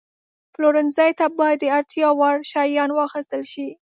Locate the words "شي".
3.51-3.67